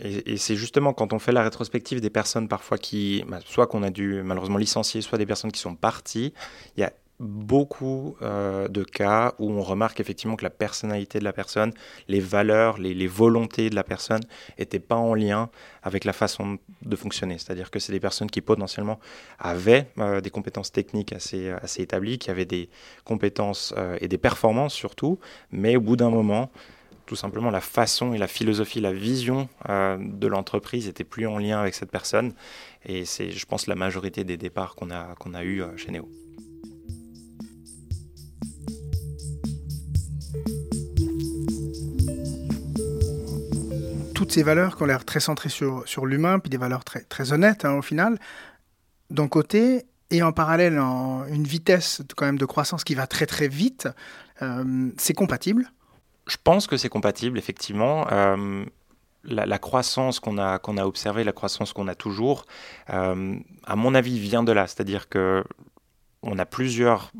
[0.00, 3.82] et, c'est justement quand on fait la rétrospective des personnes parfois qui, bah, soit qu'on
[3.82, 6.32] a dû malheureusement licencier, soit des personnes qui sont parties,
[6.76, 11.24] il y a beaucoup euh, de cas où on remarque effectivement que la personnalité de
[11.24, 11.72] la personne,
[12.08, 14.20] les valeurs, les, volontés de la personne
[14.58, 15.48] n'étaient pas en lien
[15.84, 17.38] avec la façon de fonctionner.
[17.38, 18.98] C'est-à-dire que c'est des personnes qui potentiellement
[19.38, 22.68] avaient euh, des compétences techniques assez, assez établies, qui avaient des
[23.04, 25.20] compétences et des performances surtout,
[25.52, 26.50] mais au bout d'un moment,
[27.06, 31.38] tout simplement la façon et la philosophie, la vision euh, de l'entreprise était plus en
[31.38, 32.32] lien avec cette personne.
[32.86, 36.08] Et c'est, je pense, la majorité des départs qu'on a, qu'on eu euh, chez Neo.
[44.14, 47.32] Toutes ces valeurs qui ont l'air très centrées sur, l'humain, puis des valeurs très, très
[47.32, 48.18] honnêtes hein, au final,
[49.10, 53.48] d'un côté, et en parallèle une vitesse quand même de croissance qui va très très
[53.48, 53.88] vite,
[54.42, 55.70] euh, c'est compatible
[56.26, 58.06] je pense que c'est compatible, effectivement.
[58.10, 58.64] Euh,
[59.24, 62.44] la, croissance qu'on a, observée, la croissance qu'on a toujours,
[62.90, 64.66] euh, à mon avis, vient de là.
[64.66, 65.44] C'est-à-dire que
[66.24, 67.12] on a plusieurs,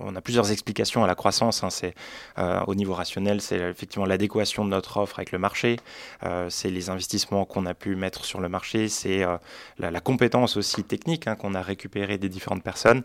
[0.00, 1.64] on a plusieurs explications à la croissance.
[1.64, 1.70] Hein.
[1.70, 1.94] C'est
[2.38, 5.76] euh, au niveau rationnel, c'est effectivement l'adéquation de notre offre avec le marché,
[6.24, 9.36] euh, c'est les investissements qu'on a pu mettre sur le marché, c'est euh,
[9.78, 13.02] la, compétence aussi technique hein, qu'on a récupérée des différentes personnes.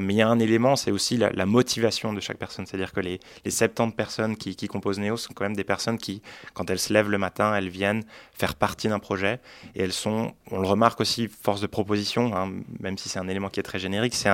[0.00, 2.66] mais il y a un élément, c'est aussi la, motivation de chaque personne.
[2.66, 6.20] C'est-à-dire que les, les 70 personnes qui, composent Neo sont quand même des personnes qui,
[6.54, 8.02] quand elles se lèvent le matin, elles viennent
[8.34, 9.40] faire partie d'un projet
[9.74, 13.28] et elles sont, on le remarque aussi, force de proposition, hein, même si c'est un
[13.28, 14.28] élément qui est très générique, c'est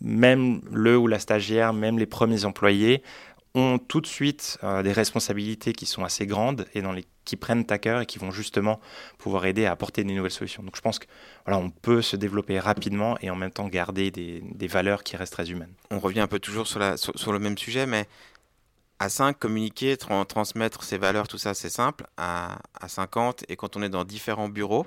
[0.00, 3.02] même le ou la stagiaire, même les premiers employés
[3.56, 6.82] ont tout de suite euh, des responsabilités qui sont assez grandes et
[7.24, 8.80] qui prennent à cœur et qui vont justement
[9.18, 10.62] pouvoir aider à apporter des nouvelles solutions.
[10.62, 11.06] Donc je pense que
[11.46, 15.32] voilà, on peut se développer rapidement et en même temps garder des, valeurs qui restent
[15.32, 15.72] très humaines.
[15.90, 16.78] On revient un peu toujours sur,
[17.32, 18.06] le même sujet, mais
[18.98, 22.06] à 5, communiquer, transmettre ses valeurs, tout ça, c'est simple.
[22.18, 24.86] À, à 50, et quand on est dans différents bureaux,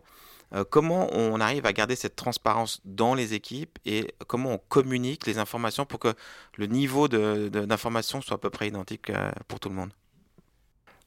[0.53, 5.27] euh, comment on arrive à garder cette transparence dans les équipes et comment on communique
[5.27, 6.13] les informations pour que
[6.57, 9.91] le niveau d'information soit à peu près identique euh, pour tout le monde?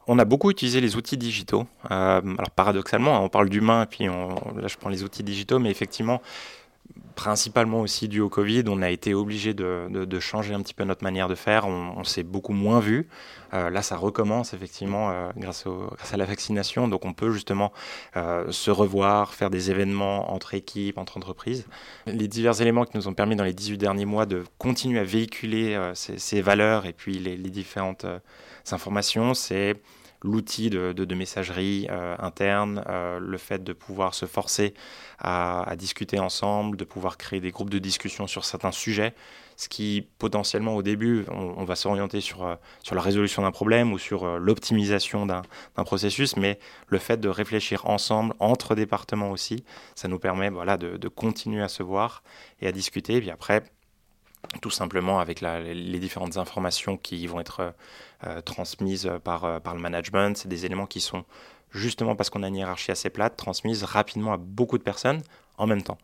[0.09, 1.67] On a beaucoup utilisé les outils digitaux.
[1.91, 6.21] Euh, alors paradoxalement, on parle d'humain, puis là je prends les outils digitaux, mais effectivement,
[7.15, 11.05] principalement aussi dû au Covid, on a été obligé de, changer un petit peu notre
[11.05, 11.67] manière de faire.
[11.67, 13.09] On, s'est beaucoup moins vu.
[13.55, 15.65] Euh, là, ça recommence effectivement euh, grâce,
[16.13, 16.89] à la vaccination.
[16.89, 17.73] Donc, on peut justement
[18.17, 21.67] euh, se revoir, faire des événements entre équipes, entre entreprises.
[22.07, 25.05] Les divers éléments qui nous ont permis dans les 18 derniers mois de continuer à
[25.05, 28.07] véhiculer ces, valeurs et puis les, les différentes
[28.71, 29.77] informations, c'est
[30.23, 34.75] l'outil de, messagerie euh, interne, euh, le fait de pouvoir se forcer
[35.19, 39.15] à, discuter ensemble, de pouvoir créer des groupes de discussion sur certains sujets,
[39.57, 43.93] ce qui potentiellement au début, on, va s'orienter sur, euh, sur la résolution d'un problème
[43.93, 45.43] ou sur l'optimisation d'un
[45.85, 46.59] processus, mais
[46.89, 51.63] le fait de réfléchir ensemble, entre départements aussi, ça nous permet voilà, de, de continuer
[51.63, 52.23] à se voir
[52.61, 53.17] et à discuter.
[53.17, 53.63] Et puis après,
[54.61, 57.75] tout simplement avec les différentes informations qui vont être
[58.45, 60.37] transmises par, par le management.
[60.37, 61.25] C'est des éléments qui sont,
[61.71, 65.23] justement parce qu'on a une hiérarchie assez plate, transmises rapidement à beaucoup de personnes
[65.59, 65.99] en même temps.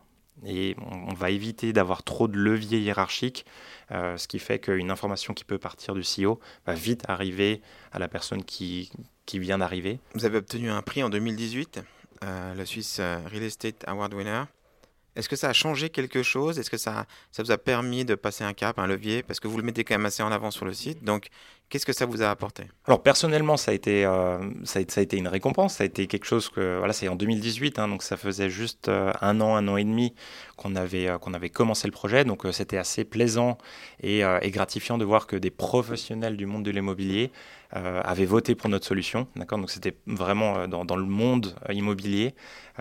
[0.45, 3.45] Et on, va éviter d'avoir trop de leviers hiérarchiques,
[3.91, 7.99] euh, ce qui fait qu'une information qui peut partir du CEO va vite arriver à
[7.99, 8.89] la personne qui,
[9.25, 9.99] qui vient d'arriver.
[10.13, 11.81] Vous avez obtenu un prix en 2018,
[12.23, 14.43] euh, le Swiss euh, Real Estate Award Winner.
[15.15, 16.59] Est-ce que ça a changé quelque chose?
[16.59, 17.05] Est-ce que ça,
[17.37, 19.23] vous a permis de passer un cap, un levier?
[19.23, 20.99] Parce que vous le mettez quand même assez en avant sur le site.
[21.69, 22.63] Qu'est-ce que ça vous a apporté?
[22.85, 25.75] Alors, personnellement, ça a, été, euh, ça, a, été une récompense.
[25.75, 26.77] Ça a été quelque chose que.
[26.79, 29.83] Voilà, c'est en 2018, hein, donc ça faisait juste euh, un an, un an et
[29.83, 30.13] demi
[30.57, 32.25] qu'on avait, euh, qu'on avait commencé le projet.
[32.25, 33.57] Donc, c'était assez plaisant
[34.01, 37.31] et, gratifiant de voir que des professionnels du monde de l'immobilier
[37.71, 39.27] avaient voté pour notre solution.
[39.35, 39.59] D'accord?
[39.59, 42.33] Donc, c'était vraiment dans, le monde immobilier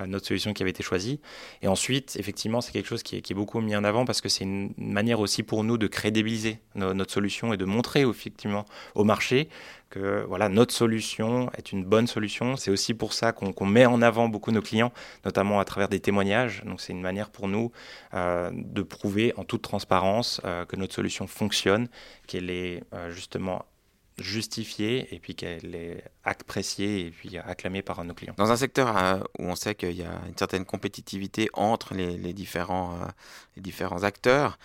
[0.06, 1.20] notre solution qui avait été choisie.
[1.60, 4.44] Et ensuite, effectivement, c'est quelque chose qui est, beaucoup mis en avant parce que c'est
[4.44, 8.64] une manière aussi pour nous de crédibiliser notre solution et de montrer effectivement
[8.94, 9.48] au marché
[9.90, 12.56] que voilà, notre solution est une bonne solution.
[12.56, 14.92] C'est aussi pour ça qu'on met en avant beaucoup nos clients,
[15.24, 16.62] notamment à travers des témoignages.
[16.64, 17.72] Donc c'est une manière pour nous
[18.14, 21.88] euh, de prouver en toute transparence euh, que notre solution fonctionne,
[22.26, 23.64] qu'elle est euh, justement
[24.18, 28.34] justifiée et puis qu'elle est appréciée et puis acclamée par nos clients.
[28.36, 32.98] Dans un secteur où on sait qu'il y a une certaine compétitivité entre les, différents,
[33.54, 34.58] les différents acteurs,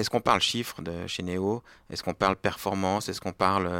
[0.00, 1.62] est-ce qu'on parle chiffres de chez Neo?
[1.90, 3.08] Est-ce qu'on parle performance?
[3.08, 3.70] Est-ce qu'on parle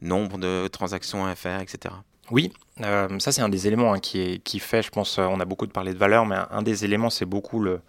[0.00, 1.94] nombre de transactions à faire, etc.
[2.30, 5.72] Oui, ça c'est un des éléments hein, qui, fait, je pense, on a beaucoup de
[5.72, 7.80] parlé de valeur, mais un des éléments c'est beaucoup le,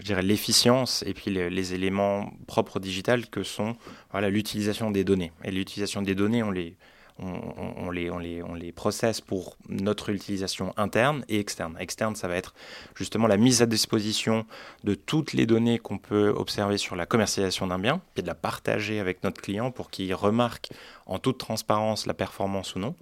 [0.00, 3.76] je l'efficience et puis les, éléments propres au digital que sont
[4.14, 5.32] l'utilisation des données.
[5.44, 6.76] Et l'utilisation des données, on les,
[7.18, 11.76] on, les, on, les, on les processe pour notre utilisation interne et externe.
[11.78, 12.54] Externe, ça va être
[12.96, 14.46] justement la mise à disposition
[14.82, 18.34] de toutes les données qu'on peut observer sur la commercialisation d'un bien, et de la
[18.34, 20.70] partager avec notre client pour qu'il remarque
[21.06, 22.96] en toute transparence la performance ou non.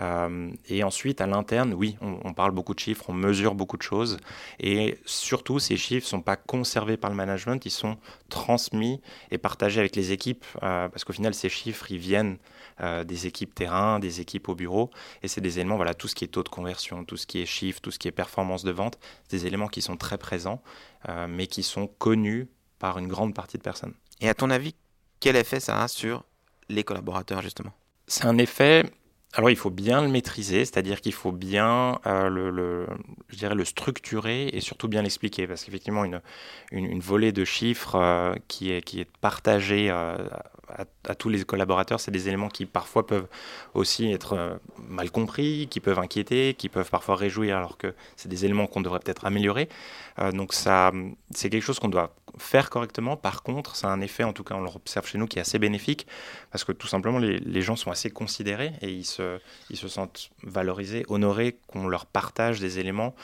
[0.00, 3.82] Euh, et ensuite, à l'interne, oui, on, parle beaucoup de chiffres, on mesure beaucoup de
[3.82, 4.18] choses.
[4.60, 7.96] Et surtout, ces chiffres ne sont pas conservés par le management, ils sont
[8.28, 10.44] transmis et partagés avec les équipes.
[10.62, 12.38] Euh, parce qu'au final, ces chiffres, ils viennent
[12.80, 14.90] euh, des équipes terrain, des équipes au bureau.
[15.22, 17.40] Et c'est des éléments, voilà, tout ce qui est taux de conversion, tout ce qui
[17.40, 18.98] est chiffre, tout ce qui est performance de vente,
[19.30, 20.62] des éléments qui sont très présents,
[21.28, 23.94] mais qui sont connus par une grande partie de personnes.
[24.20, 24.74] Et à ton avis,
[25.20, 26.24] quel effet ça a sur
[26.68, 27.72] les collaborateurs, justement?
[28.06, 28.84] C'est un effet
[29.36, 32.86] alors il faut bien le maîtriser, c'est-à-dire qu'il faut bien euh, le,
[33.28, 36.22] je dirais le structurer et surtout bien l'expliquer, parce qu'effectivement une,
[36.72, 40.16] une, volée de chiffres euh, qui, est, qui est partagée euh,
[40.68, 43.26] à, tous les collaborateurs, c'est des éléments qui parfois peuvent
[43.74, 44.56] aussi être euh,
[44.88, 48.80] mal compris, qui peuvent inquiéter, qui peuvent parfois réjouir, alors que c'est des éléments qu'on
[48.80, 49.68] devrait peut-être améliorer.
[50.18, 50.92] Euh, donc ça,
[51.30, 53.16] c'est quelque chose qu'on doit faire correctement.
[53.16, 55.42] Par contre, ça a un effet, en tout cas on l'observe chez nous, qui est
[55.42, 56.06] assez bénéfique,
[56.50, 59.38] parce que tout simplement les, les gens sont assez considérés et ils se,
[59.70, 63.14] ils se sentent valorisés, honorés, qu'on leur partage des éléments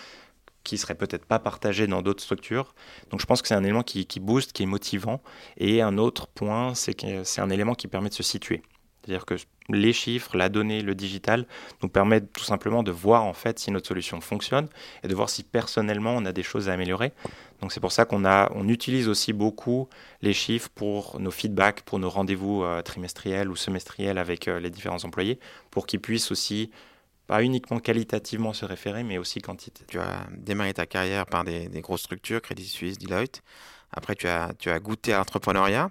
[0.64, 2.75] qui serait peut-être pas partagé dans d'autres structures.
[3.11, 5.20] Donc je pense que c'est un élément qui, booste, qui est motivant.
[5.57, 8.62] Et un autre point, c'est que c'est un élément qui permet de se situer.
[9.03, 9.35] C'est-à-dire que
[9.68, 11.46] les chiffres, la donnée, le digital
[11.83, 14.68] nous permettent tout simplement de voir en fait si notre solution fonctionne
[15.03, 17.12] et de voir si personnellement on a des choses à améliorer.
[17.61, 19.88] Donc c'est pour ça qu'on on utilise aussi beaucoup
[20.20, 24.70] les chiffres pour nos feedbacks, pour nos rendez-vous euh, trimestriels ou semestriels avec euh, les
[24.70, 25.38] différents employés,
[25.70, 26.70] pour qu'ils puissent aussi
[27.26, 29.85] pas uniquement qualitativement se référer, mais aussi quantité.
[29.88, 33.42] Tu as démarré ta carrière par des, grosses structures, Crédit Suisse, Deloitte.
[33.92, 35.90] Après, tu as, tu as goûté à l'entrepreneuriat.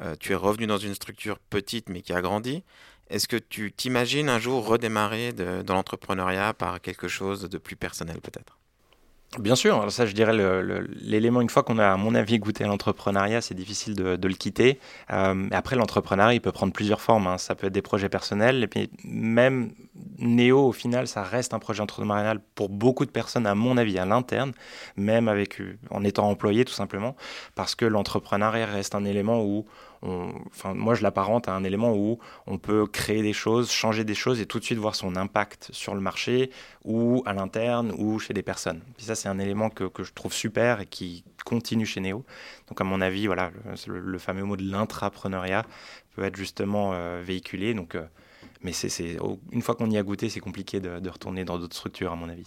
[0.00, 2.62] Euh, tu es revenu dans une structure petite mais qui a grandi.
[3.10, 8.20] Est-ce que tu t'imagines un jour redémarrer dans l'entrepreneuriat par quelque chose de plus personnel
[8.20, 8.58] peut-être?
[9.38, 10.32] Bien sûr, alors ça je dirais
[11.02, 14.34] l'élément, une fois qu'on a à mon avis goûté à l'entrepreneuriat, c'est difficile de, le
[14.34, 14.78] quitter.
[15.10, 17.36] Euh, après l'entrepreneuriat, il peut prendre plusieurs formes, hein.
[17.36, 19.74] ça peut être des projets personnels, et puis même
[20.18, 23.98] Néo au final, ça reste un projet entrepreneurial pour beaucoup de personnes à mon avis
[23.98, 24.52] à l'interne,
[24.96, 27.16] même avec, en étant employé tout simplement,
[27.54, 29.64] parce que l'entrepreneuriat reste un élément où
[30.02, 34.14] enfin, moi je l'apparente à un élément où on peut créer des choses, changer des
[34.14, 36.50] choses et tout de suite voir son impact sur le marché
[36.84, 38.80] ou à l'interne ou chez des personnes.
[38.98, 42.24] Ça c'est un élément que, que, je trouve super et qui continue chez Neo.
[42.68, 43.50] Donc à mon avis, voilà,
[43.86, 45.64] le, fameux mot de l'intrapreneuriat
[46.14, 47.74] peut être justement euh, véhiculé.
[47.74, 48.06] Donc, euh,
[48.62, 49.16] mais c'est,
[49.52, 52.16] une fois qu'on y a goûté, c'est compliqué de, de retourner dans d'autres structures à
[52.16, 52.46] mon avis.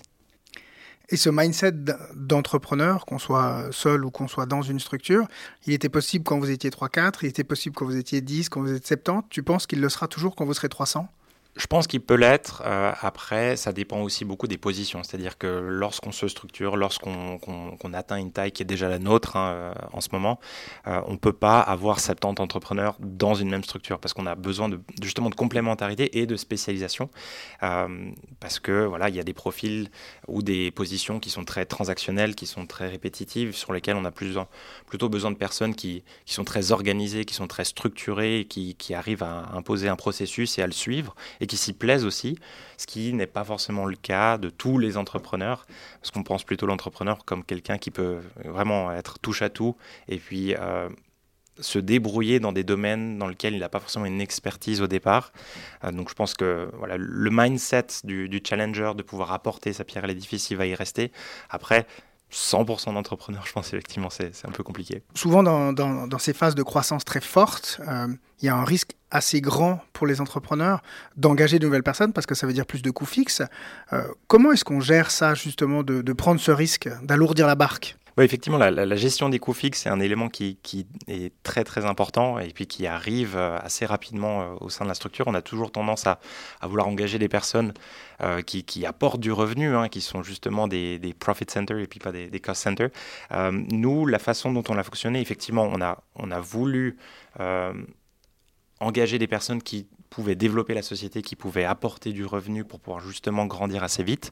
[1.09, 1.73] Et ce mindset
[2.15, 5.27] d'entrepreneur, qu'on soit seul ou qu'on soit dans une structure,
[5.67, 8.61] il était possible quand vous étiez 3-4, il était possible quand vous étiez 10, quand
[8.61, 9.27] vous êtes 70.
[9.29, 11.09] Tu penses qu'il le sera toujours quand vous serez 300
[11.61, 12.63] je pense qu'il peut l'être.
[12.65, 15.03] Euh, après, ça dépend aussi beaucoup des positions.
[15.03, 19.51] C'est-à-dire que lorsqu'on se structure, lorsqu'on atteint une taille qui est déjà la nôtre hein,
[19.51, 20.39] euh, en ce moment,
[20.87, 24.33] euh, on ne peut pas avoir 70 entrepreneurs dans une même structure parce qu'on a
[24.33, 27.11] besoin de, justement de complémentarité et de spécialisation.
[27.59, 29.91] parce que voilà, il y a des profils
[30.27, 34.11] ou des positions qui sont très transactionnelles, qui sont très répétitives, sur lesquelles on a
[34.11, 34.35] plus,
[34.87, 39.51] plutôt besoin de personnes qui, sont très organisées, qui sont très structurées, qui, arrivent à
[39.53, 41.15] imposer un processus et à le suivre
[41.51, 42.37] qui s'y plaisent aussi,
[42.77, 45.65] ce qui n'est pas forcément le cas de tous les entrepreneurs,
[45.99, 49.75] parce qu'on pense plutôt l'entrepreneur comme quelqu'un qui peut vraiment être touche à tout
[50.07, 50.87] et puis euh,
[51.59, 55.33] se débrouiller dans des domaines dans lesquels il n'a pas forcément une expertise au départ.
[55.83, 59.83] Euh, donc je pense que voilà, le mindset du, du, challenger de pouvoir apporter sa
[59.83, 61.11] pierre à l'édifice, il va y rester.
[61.49, 61.85] Après,
[62.31, 65.03] 100% d'entrepreneurs, je pense effectivement c'est un peu compliqué.
[65.15, 68.07] Souvent dans, ces phases de croissance très fortes, euh,
[68.41, 70.81] il y a un risque assez grand pour les entrepreneurs
[71.17, 73.41] d'engager de nouvelles personnes parce que ça veut dire plus de coûts fixes.
[73.91, 77.97] Euh, comment est-ce qu'on gère ça justement de prendre ce risque d'alourdir la barque?
[78.17, 80.57] Effectivement, la, gestion des coûts fixes, c'est un élément qui,
[81.07, 84.89] est très très important et puis qui arrive euh, assez rapidement euh, au sein de
[84.89, 85.27] la structure.
[85.27, 86.19] On a toujours tendance à,
[86.63, 87.73] vouloir engager des personnes
[88.21, 92.11] euh, qui, apportent du revenu, hein, qui sont justement des, profit centers et puis pas
[92.11, 92.89] des, cost centers.
[93.51, 95.71] nous, la façon dont on a fonctionné, effectivement,
[96.15, 96.97] on a voulu
[98.79, 103.01] engager des personnes qui pouvaient développer la société, qui pouvaient apporter du revenu pour pouvoir
[103.01, 104.31] justement grandir assez vite.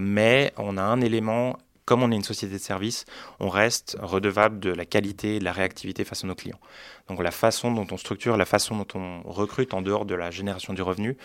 [0.00, 3.06] mais on a un élément comme on est une société de service,
[3.40, 6.60] on reste redevable de la qualité et de la réactivité face à nos clients.
[7.08, 10.30] Donc la façon dont on structure, la façon dont on recrute en dehors de la
[10.30, 11.16] génération du revenu,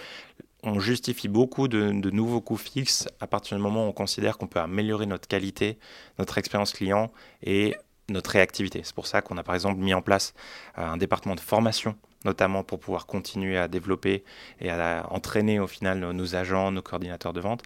[0.63, 4.47] on justifie beaucoup de, nouveaux coûts fixes à partir du moment où on considère qu'on
[4.47, 5.79] peut améliorer notre qualité,
[6.19, 7.75] notre expérience client et
[8.09, 8.81] notre réactivité.
[8.83, 10.33] C'est pour ça qu'on a par exemple mis en place
[10.77, 11.95] euh, un département de formation
[12.25, 14.23] notamment pour pouvoir continuer à développer
[14.59, 17.63] et à entraîner au final nos, agents, nos coordinateurs de vente.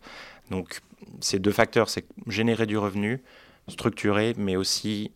[0.51, 0.79] Donc
[1.21, 3.21] ces deux facteurs, c'est générer du revenu,
[3.67, 5.11] structurer, mais aussi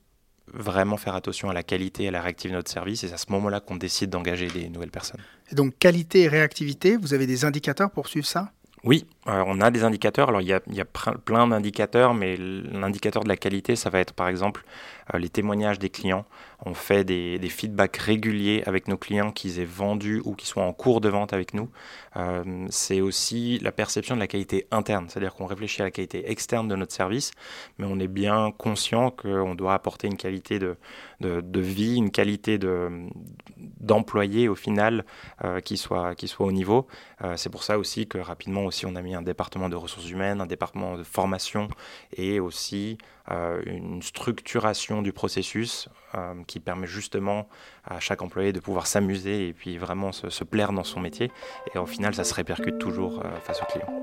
[0.54, 3.04] vraiment faire attention à la qualité et à la réactivité de notre service.
[3.04, 5.22] Et c'est à ce moment-là qu'on décide d'engager des nouvelles personnes.
[5.52, 8.52] Et donc qualité et réactivité, vous avez des indicateurs pour suivre ça?
[8.84, 10.30] Oui, euh, on a des indicateurs.
[10.30, 10.86] Alors, il y a,
[11.26, 14.64] plein d'indicateurs, mais l'indicateur de la qualité, ça va être par exemple
[15.14, 16.26] euh, les témoignages des clients.
[16.66, 20.74] On fait des, feedbacks réguliers avec nos clients qu'ils aient vendu ou qui soient en
[20.74, 21.70] cours de vente avec nous.
[22.18, 26.30] Euh, c'est aussi la perception de la qualité interne, c'est-à-dire qu'on réfléchit à la qualité
[26.30, 27.32] externe de notre service,
[27.78, 30.76] mais on est bien conscient qu'on doit apporter une qualité de,
[31.22, 32.60] de, vie, une qualité
[33.58, 35.06] d'employé au final
[35.64, 36.88] qui, soit, qui soit au niveau.
[37.36, 40.42] c'est pour ça aussi que rapidement aussi on a mis un département de ressources humaines,
[40.42, 41.68] un département de formation
[42.16, 42.98] et aussi
[43.32, 47.48] euh, une structuration du processus euh, qui permet justement
[47.86, 51.32] à chaque employé de pouvoir s'amuser et puis vraiment se, plaire dans son métier.
[51.74, 53.94] Et au final, ça se répercute toujours euh, face aux clients.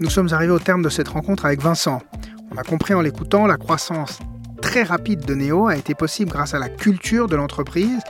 [0.00, 2.00] Nous sommes arrivés au terme de cette rencontre avec Vincent.
[2.52, 4.18] On a compris en l'écoutant la croissance
[4.60, 8.00] très rapide de Néo a été possible grâce à la culture de l'entreprise,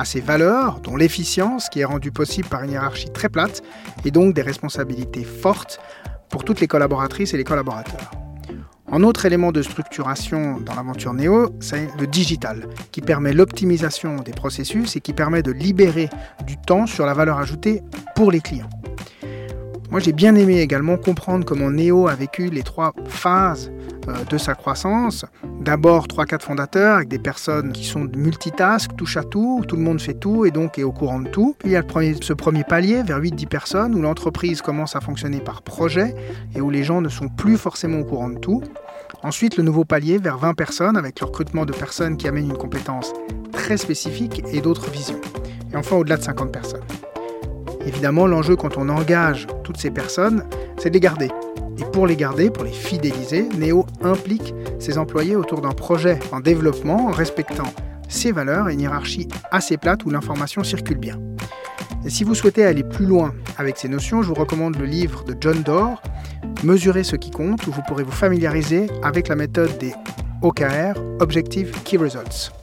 [0.00, 3.62] à ses valeurs, dont l'efficience qui est rendue possible par une hiérarchie très plate
[4.06, 5.78] et donc des responsabilités fortes
[6.30, 8.10] pour toutes les collaboratrices et les collaborateurs.
[8.90, 14.32] Un autre élément de structuration dans l'aventure Néo, c'est le digital, qui permet l'optimisation des
[14.32, 16.08] processus et qui permet de libérer
[16.46, 17.82] du temps sur la valeur ajoutée
[18.16, 18.70] pour les clients.
[19.90, 23.70] Moi, j'ai bien aimé également comprendre comment Neo a vécu les trois phases
[24.28, 25.24] de sa croissance.
[25.60, 30.00] D'abord, 3-4 fondateurs avec des personnes qui sont multitask, touche à tout, tout le monde
[30.00, 31.54] fait tout et donc est au courant de tout.
[31.58, 31.82] Puis il y a
[32.20, 36.14] ce premier palier vers 8-10 personnes où l'entreprise commence à fonctionner par projet
[36.54, 38.62] et où les gens ne sont plus forcément au courant de tout.
[39.22, 42.56] Ensuite, le nouveau palier vers 20 personnes avec le recrutement de personnes qui amènent une
[42.56, 43.12] compétence
[43.52, 45.20] très spécifique et d'autres visions.
[45.72, 46.84] Et enfin, au-delà de 50 personnes.
[47.86, 50.44] Évidemment, l'enjeu quand on engage toutes ces personnes,
[50.78, 51.28] c'est de les garder.
[51.80, 56.40] Et pour les garder, pour les fidéliser, Neo implique ses employés autour d'un projet en
[56.40, 57.72] développement en respectant
[58.08, 61.18] ses valeurs et une hiérarchie assez plate où l'information circule bien.
[62.04, 65.24] Et si vous souhaitez aller plus loin avec ces notions, je vous recommande le livre
[65.24, 66.02] de John Doerr,
[66.62, 69.94] Mesurer ce qui compte, où vous pourrez vous familiariser avec la méthode des
[70.42, 72.59] OKR, Objective Key Results.